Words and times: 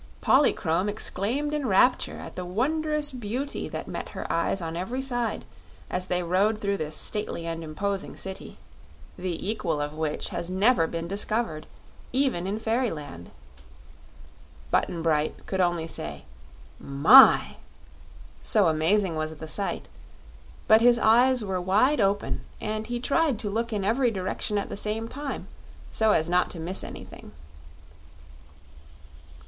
Polychrome 0.19 0.89
exclaimed 0.89 1.53
in 1.53 1.67
rapture 1.67 2.17
at 2.17 2.35
the 2.35 2.43
wondrous 2.43 3.11
beauty 3.11 3.67
that 3.69 3.87
met 3.87 4.09
her 4.17 4.25
eyes 4.33 4.59
on 4.59 4.75
every 4.75 4.99
side 4.99 5.45
as 5.91 6.07
they 6.07 6.23
rode 6.23 6.57
through 6.57 6.77
this 6.77 6.95
stately 6.95 7.45
and 7.45 7.63
imposing 7.63 8.15
City, 8.15 8.57
the 9.15 9.47
equal 9.47 9.79
of 9.79 9.93
which 9.93 10.29
has 10.29 10.49
never 10.49 10.87
been 10.87 11.07
discovered, 11.07 11.67
even 12.11 12.47
in 12.47 12.57
Fairyland. 12.57 13.29
Button 14.71 15.03
Bright 15.03 15.45
could 15.45 15.61
only 15.61 15.85
say 15.85 16.23
"My!" 16.79 17.57
so 18.41 18.65
amazing 18.69 19.15
was 19.15 19.35
the 19.35 19.47
sight; 19.47 19.87
but 20.67 20.81
his 20.81 20.97
eyes 20.97 21.45
were 21.45 21.61
wide 21.61 22.01
open 22.01 22.41
and 22.59 22.87
he 22.87 22.99
tried 22.99 23.37
to 23.37 23.51
look 23.51 23.71
in 23.71 23.83
every 23.85 24.09
direction 24.09 24.57
at 24.57 24.69
the 24.69 24.77
same 24.77 25.07
time, 25.07 25.47
so 25.91 26.11
as 26.11 26.27
not 26.27 26.49
to 26.49 26.59
miss 26.59 26.83
anything. 26.83 27.33